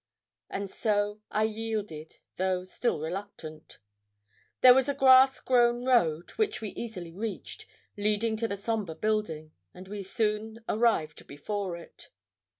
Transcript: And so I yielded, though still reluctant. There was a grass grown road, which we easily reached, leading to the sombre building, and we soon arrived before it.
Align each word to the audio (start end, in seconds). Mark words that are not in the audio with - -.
And 0.49 0.67
so 0.67 1.21
I 1.29 1.43
yielded, 1.43 2.17
though 2.37 2.63
still 2.63 2.99
reluctant. 2.99 3.77
There 4.61 4.73
was 4.73 4.89
a 4.89 4.95
grass 4.95 5.39
grown 5.39 5.85
road, 5.85 6.31
which 6.37 6.59
we 6.59 6.69
easily 6.69 7.11
reached, 7.13 7.67
leading 7.95 8.35
to 8.37 8.47
the 8.47 8.57
sombre 8.57 8.95
building, 8.95 9.51
and 9.75 9.87
we 9.87 10.01
soon 10.01 10.63
arrived 10.67 11.27
before 11.27 11.77
it. 11.77 12.09